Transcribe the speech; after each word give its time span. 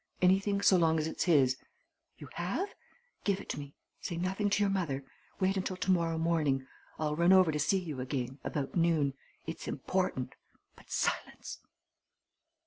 Anything 0.19 0.63
so 0.63 0.77
long 0.77 0.97
as 0.97 1.05
it's 1.05 1.25
his. 1.25 1.57
You 2.17 2.27
have? 2.33 2.73
Give 3.23 3.39
it 3.39 3.49
to 3.49 3.59
me 3.59 3.75
say 3.99 4.17
nothing 4.17 4.49
to 4.49 4.63
your 4.63 4.69
mother. 4.71 5.03
Wait 5.39 5.57
until 5.57 5.77
tomorrow 5.77 6.17
morning. 6.17 6.65
I'll 6.97 7.15
run 7.15 7.31
over 7.31 7.51
to 7.51 7.59
see 7.59 7.77
you 7.77 7.99
again 7.99 8.39
about 8.43 8.75
noon. 8.75 9.13
It's 9.45 9.67
important 9.67 10.33
but 10.75 10.89
silence!" 10.89 11.59